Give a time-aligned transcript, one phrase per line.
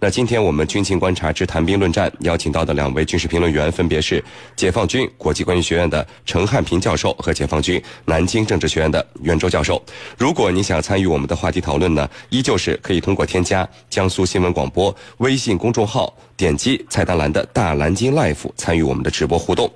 [0.00, 4.22] 那今天我们军情观察之谈兵论战邀请到的两位军事评论员分别是
[4.54, 9.82] 解放军国际关系学院的陈汉平教授和解放军南京政治学院的袁周教授。
[10.16, 19.68] 如果你想参与我们的话题讨论呢，依旧是可以通过添加江苏新闻广播微信公众号，点击菜单栏的大蓝鲸 Life 参与我们的直播互动。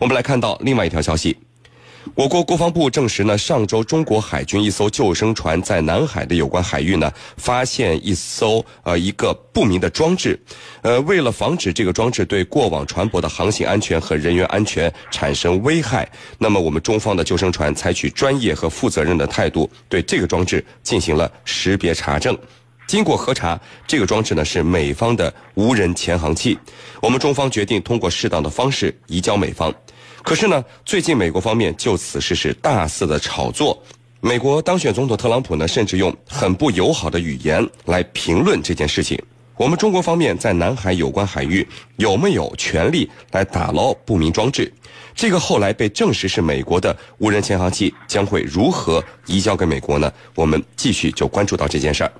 [0.00, 1.36] 我们来看到另外一条消息。
[2.14, 10.38] 我国国防部证实呢，上周中国海军一艘救生船在南海的有关海域呢，发现一艘呃一个不明的装置，
[10.82, 16.08] 呃，为了防止这个装置对过往船舶的航行安全和人员安全产生危害，
[16.38, 22.36] 那么我们中方的救生船采取专业和负责任的态度，对这个装置进行了识别查证。
[22.86, 26.58] 经过核查，这个装置呢是美方的无人潜航器，
[27.02, 29.72] 我们中方决定通过适当的方式移交美方。
[30.28, 33.82] 可是呢，最近美国方面就此事是大肆的炒作。
[34.20, 39.18] 美国当选总统特朗普呢，甚至用很不友好的语言来评论这件事情。
[39.56, 44.70] 我们中国方面在南海有关海域有没有权利来打捞不明装置？
[45.14, 50.12] 这个后来被证实是美国的无人潜航器，将会如何移交给美国呢？
[50.34, 52.12] 我们继续就关注到这件事儿。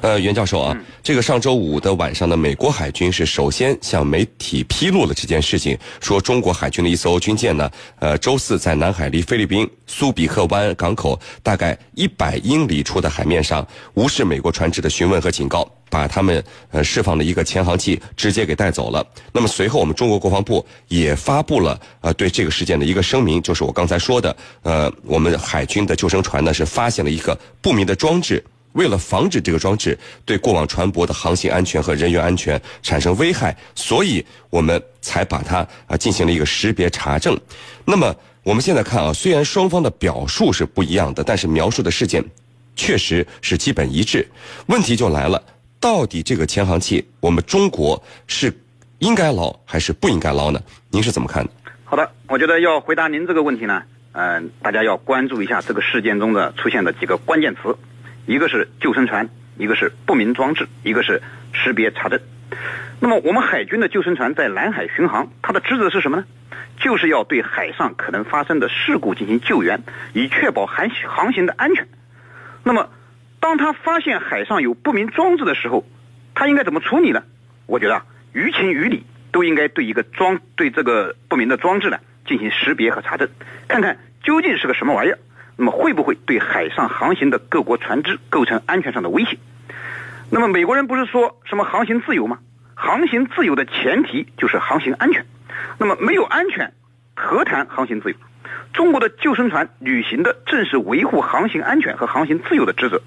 [0.00, 7.68] 呃，袁教授啊，这个上周五的晚上呢，美国海军是首先向媒体披露了这件事情，说中国海军的一艘军舰呢，
[7.98, 19.04] 呃，周四在南海离菲律宾苏比克湾港口大概一百英里处的海面上，无视美国船只的询问和警告，把他们呃释放的一个潜航器直接给带走了。
[19.32, 28.44] 那么随后，我们中国国防部也发布了呃对这个事件的一个声明，就是我刚才说的，呃，我们海军的救生船呢是发现了一个不明的装置。
[28.78, 37.36] 为了防止这个装置对过往船舶的航行安全和人员安全产生危害，所以我们才把它啊进行了一个识别查证。
[37.84, 42.24] 那么我们现在看啊，虽然双方的表述是不一样的，但是描述的事件
[42.76, 44.24] 确实是基本一致。
[44.66, 45.42] 问题就来了，
[45.80, 48.56] 到底这个潜航器我们中国是
[49.00, 50.62] 应该捞还是不应该捞呢？
[50.90, 51.50] 您是怎么看的？
[51.84, 53.82] 好的，我觉得要回答您这个问题呢，
[54.12, 57.76] 嗯，大家要关注一下这个事件中的出现的几个关键词。
[58.28, 61.22] 一个是救生船，一个是不明装置，一个是
[61.54, 62.20] 识别查证。
[63.00, 66.26] 那么，我们海军的救生船在南海巡航，它的职责是什么呢？
[66.78, 71.88] 就是要对海上可能发生的事故进行救援，以确保航航行的安全。
[72.64, 72.90] 那么，
[73.40, 75.86] 当他发现海上有不明装置的时候，
[76.34, 77.22] 他应该怎么处理呢？
[77.64, 83.26] 我觉得啊，于情于理都应该对一个装对这个不明的装置呢进行识别和查证，
[83.68, 85.18] 看看究竟是个什么玩意儿。
[85.60, 89.36] 那么会不会对海上航行的各国船只构成安全上的威胁？
[90.30, 92.38] 那么美国人不是说什么航行自由吗？
[92.76, 95.26] 航行自由的前提就是航行安全。
[95.76, 96.72] 那么没有安全，
[97.16, 98.16] 何谈航行自由？
[98.72, 103.02] 中国的救生船履行的正是维护航行安全和航行自由的职责。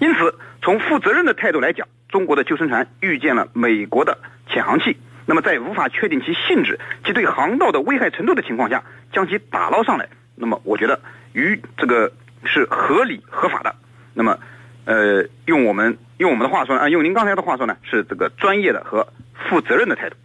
[0.00, 4.18] 因此，从负责任的态度来讲，中国的救生船遇见了美国的
[4.48, 10.98] 潜航器，那么在无法确定其性质及对航道的危害程度的情况下，将其打捞上来，那么我觉得。
[11.32, 12.12] 与这个
[12.44, 13.74] 是合理合法的，
[14.14, 14.38] 那么，
[14.84, 19.08] 呃，用我们用我们的话说，啊，用您刚才的话说呢，是这个专业的和
[19.48, 20.16] 负责任的态度。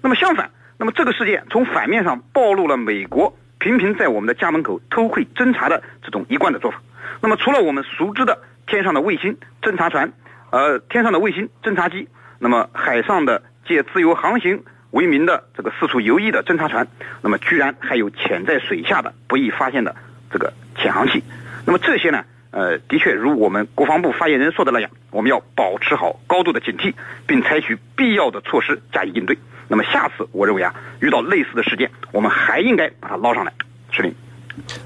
[0.00, 6.80] 那么相反，那么这个事件从反面上暴露了美国频频在我们的家门口偷窥侦察的这种一贯的做法。
[7.20, 10.12] 那么除了我们熟知的天上的卫星侦察船，
[10.50, 12.08] 呃，天上的卫星侦察机，
[12.38, 16.86] 那么海上的借自由航行为名的这个四处游弋的侦察船，
[17.22, 19.96] 那么居然还有潜在水下的不易发现的。
[20.34, 21.22] 这个潜航器，
[21.64, 22.24] 那么这些呢？
[22.50, 26.92] 呃，的确如我们国防部发言人说的那样，我们要保持好高度的警惕，
[27.24, 29.38] 并采取必要的措施加以应对。
[29.68, 33.52] 那么下次我认为啊，遇到类似的事件，我们还应该把它捞上来。
[33.92, 34.12] 是令。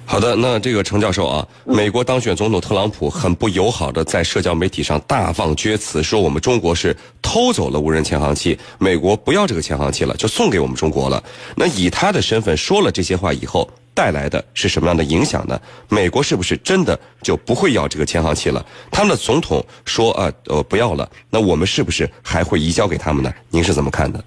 [0.06, 11.22] 好的，那这个程教授啊，美国当选总统特朗普很不友好的在社交媒体上大放厥词，说我们中国是偷走了无人潜航器，美国不要这个潜航器了，就送给我们中国了。
[11.54, 13.70] 那以他的身份说了这些话以后。
[13.98, 15.60] 带来的是什么样的影响呢？
[15.88, 18.64] 美国是不是真的就不会要这个潜航器了？
[18.92, 21.10] 他们的总统说啊，呃，不要了。
[21.28, 23.34] 那我们是不是还会移交给他们呢？
[23.50, 24.22] 您是怎么看的？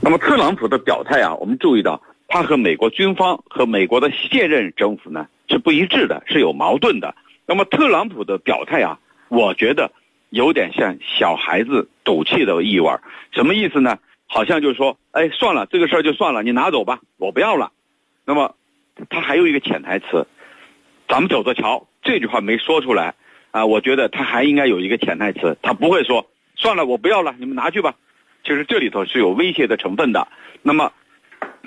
[0.00, 7.14] 那么特朗普的表态啊，我们注意到他和美国军方和美国的现任政府呢是不一致的，是有矛盾的。
[7.44, 8.98] 那么特朗普的表态啊，
[9.28, 9.92] 我觉得
[10.30, 12.90] 有点像小孩子赌气的意味
[13.32, 13.98] 什么意思呢？
[14.26, 17.70] 好像就是说，哎，算了，这个事儿就算了，你拿走吧，我不要了。
[18.24, 18.54] 那么。
[19.08, 20.26] 他还有一个潜台词，
[21.08, 21.86] 咱们走着瞧。
[22.02, 23.14] 这句话没说出来
[23.50, 27.94] 啊，我觉得他还应该有一个潜台词，他不会说算了，我不要了，你们拿去吧。
[28.44, 30.26] 其实这里头是有威胁的成分的。
[30.62, 30.92] 那么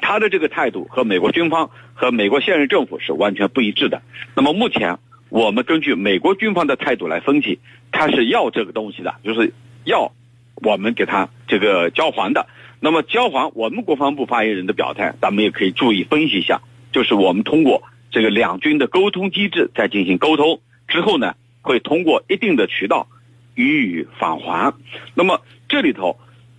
[0.01, 4.01] 他的这个态度和美国军方和美国现任政府是完全不一致的。
[4.36, 4.98] 那么目前
[5.30, 7.60] 我们根据美国军方的态度来分析，
[7.92, 9.54] 他是要这个东西的，就是
[9.86, 10.12] 要
[10.56, 12.45] 我们给他这个交还的。
[12.81, 16.62] 那么交还，我们国防部发言人的表态，咱们也可以注意分析一下，
[16.95, 23.09] 就是我们通过这个两军的沟通机制再进行沟通之后呢，会通过一定的渠道
[23.53, 24.74] 予以返还。
[25.13, 26.18] 那么这里头，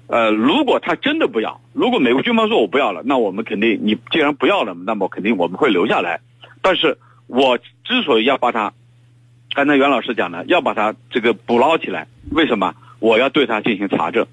[0.09, 6.21] 呃，如果他真的不要，如果美国军方说我不要了，那我们肯定你既然不要了，那么肯定我们会留下来。
[6.61, 6.99] 但是
[7.29, 8.75] 我之所以要把它，
[9.55, 12.75] 刚才袁老师讲的，要把它这个捕捞起来，为什么？
[12.99, 14.27] 我要对它进行查证。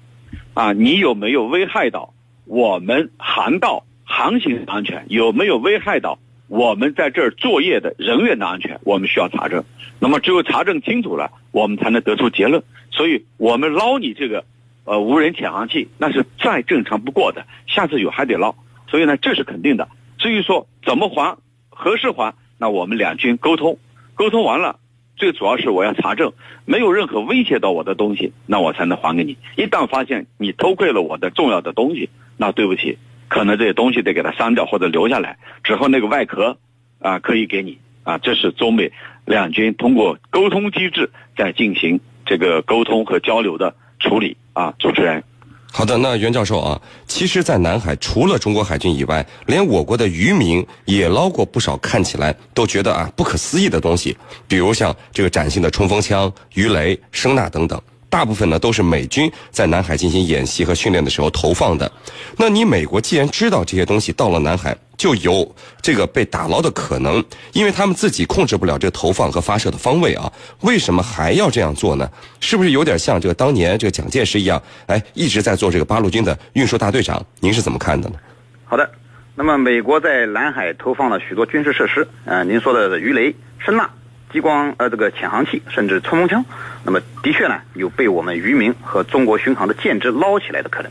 [0.52, 2.12] 啊，你有没有危害到
[2.44, 5.06] 我们航道航行安全？
[5.08, 8.78] 有没有危害到我们在这儿作业的人员的安全？
[8.84, 9.64] 我们需要查证。
[9.98, 12.62] 那么只有查证清楚了，我们才能得出结论。
[12.90, 14.44] 所以，我们捞你这个
[14.84, 17.46] 呃无人潜航器，那是再正常不过的。
[17.66, 18.54] 下次有还得捞。
[18.88, 19.88] 所以呢，这是肯定的。
[20.18, 21.38] 至于说怎么还、
[21.70, 23.78] 何时还，那我们两军沟通，
[24.14, 24.78] 沟通完了。
[25.16, 26.32] 最主要是我要查证，
[26.64, 29.36] 没有任何威胁到我的东西，那我才能还给你。
[29.56, 32.98] 一旦发现你偷窥了我的重要的东西，那对不起，
[33.34, 36.56] 可能这些东西得给它删掉或者留下来，之后那个外壳，
[37.00, 38.16] 啊，可以给你啊。
[38.18, 38.92] 这是中美
[39.24, 44.72] 两军通过沟通机制在进行这个沟通和交流的处理啊。
[44.78, 45.24] 主持人。
[45.72, 54.16] 好的，那袁教授啊，其实，在南海除了中国海军以外，连我国的渔民也捞过不少看起来都觉得啊不可思议的东西，
[54.46, 57.82] 比如像这个崭新的冲锋枪、鱼雷、声呐等等。
[58.14, 61.90] 大部分呢都是美军在南海进行演习和训练的时候投放的。
[62.36, 65.52] 那你美国既然知道这些东西到了南海就有
[65.82, 67.20] 这个被打捞的可能，
[67.52, 72.08] 因为他们自己控制不了这个投放和发射的方位啊，为什么还要这样做呢？
[72.38, 77.20] 是不是有点像这个当年这个蒋介石一样，哎，一直在做这个八路军的运输大队长？
[77.40, 78.16] 您是怎么看的呢？
[78.64, 78.88] 好的，
[79.34, 83.90] 那么美国在南海投放了许多军事设施，呃，您说的鱼雷、声呐。
[84.34, 86.44] 激光呃，这个潜航器甚至冲锋枪，
[86.84, 90.90] 那么的确呢，有被我们渔民和中国巡航的舰只捞起来的可能。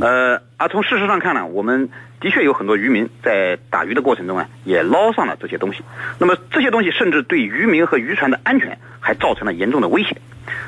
[0.00, 5.84] 呃，而从事实上看呢，我们的确有很多渔民在打鱼的过程中啊，也捞上了这些东西。
[6.18, 10.16] 那么这些东西甚至对渔民和渔船的安全还造成了严重的威胁。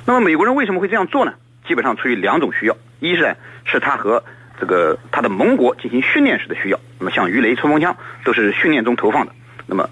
[0.04, 1.32] 那么美国人为什么会这样做呢？
[1.66, 3.34] 基本上出于两种需要：一是呢
[3.64, 4.22] 是他和
[4.60, 6.78] 这个他的盟国进行训练时的需要。
[6.98, 7.96] 那么像鱼雷、冲锋枪
[8.26, 9.32] 都是训练中投放的。
[9.66, 9.88] 那么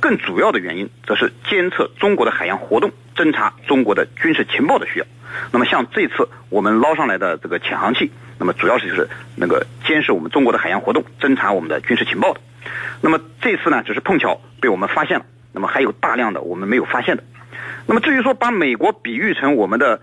[0.00, 5.06] 更主要的原因，则是监测中国的海洋活动、侦查中国的军事情报的需要。
[5.52, 12.40] 那么，像这次我们捞上来的这个潜航器，那么主要是就是那个监视我们中国的海洋活动、侦查我们的军事情报的。
[13.00, 15.26] 那么这次呢，只是碰巧被我们发现了。
[15.52, 17.22] 那么还有大量的我们没有发现的。
[17.86, 20.00] 那么至于说把美国比喻成我们的。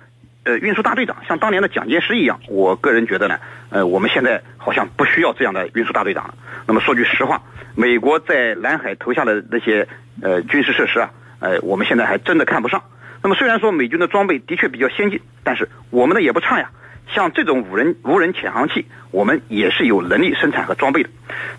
[0.47, 3.37] 呃，运输大队长像当年的蒋介石一样，我个人觉得呢，
[3.69, 6.35] 呃，我们现在好像不需要这样的运输大队长了。
[6.65, 7.41] 那么说句实话，
[7.75, 9.85] 美国在南海投下的那些
[10.21, 11.11] 呃军事设施啊，
[11.41, 12.81] 呃，我们现在还真的看不上。
[13.21, 16.71] 那么虽然说美军的装备的确比较先进，但是我们的也不差呀。
[17.13, 21.09] 像这种无人无人潜航器，我们也是有能力生产和装备的，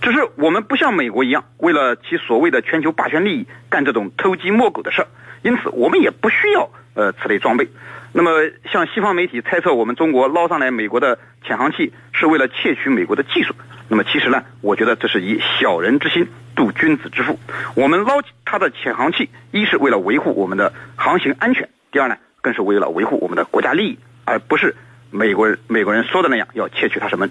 [0.00, 5.08] 只是我们不像美国一样，为了其所谓的全球霸权利益干这种偷鸡摸狗的事儿，
[5.42, 7.68] 因此我们也不需要呃此类装备。
[8.12, 8.30] 那么，
[8.72, 13.54] 像西方媒体猜测我们中国捞上来美国的潜航器是为了窃取美国的技术，
[13.86, 17.38] 那么其实呢，我觉得这是以小人之心度君子之腹。
[17.76, 18.14] 我们捞
[18.44, 24.74] 他的潜航器，一是为了维护我们的航行安全，第二呢，更是为了维护我们的国家利益，而不是
[25.10, 27.28] 美国人美国人说的那样要窃取他什么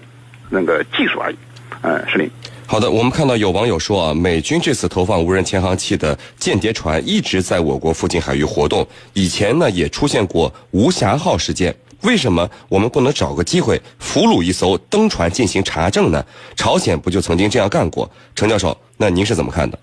[0.48, 1.36] 那个技术而已。
[1.82, 2.30] 呃，是您。
[2.70, 16.22] 好的，我们看到有网友说啊，美军这次投放无人潜航器的间谍船一直在我国附近海域活动，以前呢也出现过无暇号事件，为什么我们不能找个机会俘虏一艘登船进行查证呢？
[16.56, 18.08] 朝鲜不就曾经这样干过？
[18.34, 19.78] 陈教授，那您是怎么看的？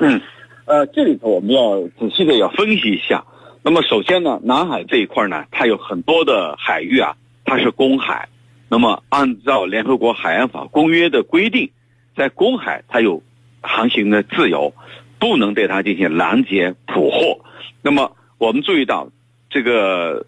[0.00, 0.18] 嗯，
[0.64, 3.22] 呃，这里头我们要仔细的要分析一下。
[3.62, 8.26] 那么首先呢，南海这一块呢，它有很多的海域啊，它是公海，
[8.70, 11.70] 那么按照联合国海洋法公约的规定。
[12.16, 13.22] 在公海，它有
[13.60, 14.74] 航行的自由，
[15.18, 17.44] 不能对它进行拦截捕获。
[17.80, 19.10] 那么，我们注意到
[19.50, 20.26] 这个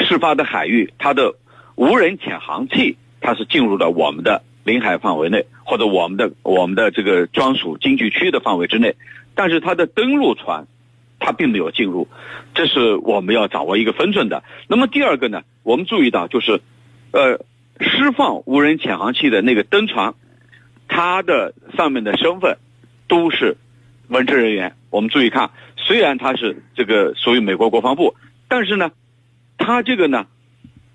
[0.00, 1.34] 事发的海域，它的
[1.74, 8.96] 无人潜航器，它是进入了我们的领海范围内，或者我们的我们的这个专属经济区的范围之内。
[9.34, 10.66] 但是，它的登陆船，
[11.18, 12.08] 它并没有进入，
[12.54, 14.44] 这是我们要掌握一个分寸的。
[14.68, 16.60] 那么，第二个呢，我们注意到就是，
[17.12, 17.44] 呃，
[17.80, 20.14] 释放无人潜航器的那个登船。
[20.88, 22.58] 他的上面的身份
[23.08, 23.56] 都是
[24.08, 24.74] 文职人员。
[24.90, 28.14] 我们注意看，虽然他是这个属于美国国防部，
[28.48, 28.92] 但是呢，
[29.58, 30.26] 他这个呢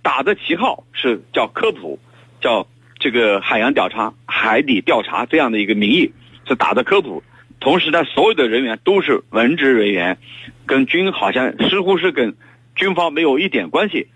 [0.01, 1.99] 打的旗号是叫科普，
[2.39, 2.67] 叫
[2.97, 6.13] 这个海洋调查、海底调查这样的一个名义
[6.47, 7.23] 是打的科普。
[7.59, 10.17] 同时呢，所有的人员都是文职人员，
[10.65, 12.37] 跟军好像似乎是跟
[12.75, 14.07] 军方没有一点关系。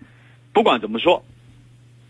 [0.54, 1.26] 不管怎么说，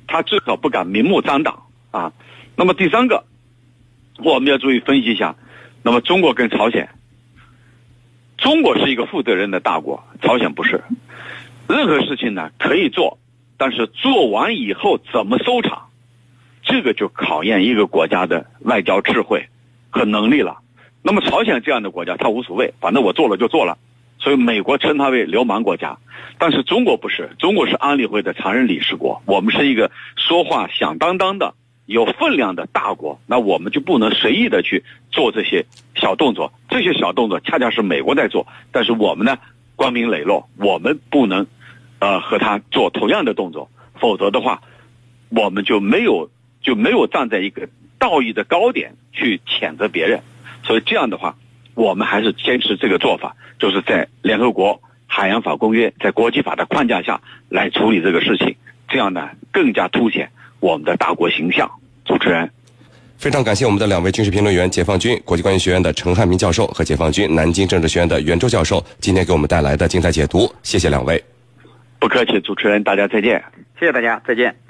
[0.06, 1.54] 他至少不敢明目张胆
[1.90, 2.12] 啊。
[2.54, 3.24] 那么第三个，
[4.18, 5.36] 我们要注意分析一下，
[5.82, 6.88] 那么中国跟朝鲜，
[8.36, 10.84] 中国是一个负责任的大国，朝鲜不是。
[11.68, 13.18] 任何事情呢可以做，
[13.56, 15.88] 但是做完以后怎么收场，
[16.62, 19.48] 这个就考验一个国家的外交智慧
[19.90, 20.58] 和能力了。
[21.02, 23.78] 那么朝鲜这样的国家，他无所谓，反正我做了就做了。
[24.20, 25.98] 所以美国称它为流氓国家，
[26.38, 31.54] 但是中国不是，中国是安理会的常任理事国，我们是一个说话响当当的、
[31.86, 39.38] 有分量的大国，那我们就不能随意的去做这些小动作，这些小动作恰恰是美国在做，但是我们呢，
[39.76, 41.46] 光明磊落，我们不能，
[41.98, 44.62] 呃，和他做同样的动作，否则的话，
[45.28, 46.30] 我们就没有
[46.62, 50.20] 就没有站在一个道义的高点去谴责别人，
[50.62, 51.36] 所以这样的话。
[51.76, 58.54] 我们还是坚持这个做法，就是在联合国海洋法公约在国际法的框架下来处理这个事情，
[58.86, 60.30] 这样呢更加凸显
[60.64, 61.70] 我们的大国形象。
[62.06, 62.50] 主持人，
[63.18, 71.22] 非常感谢我们的两位军事评论员，解放军国际关系学院的陈汉民教授和解放军南京政治学院的袁周教授今天给我们带来的精彩解读，谢谢两位。
[71.98, 73.44] 不客气，主持人，大家再见。
[73.78, 74.63] 谢谢大家，再见。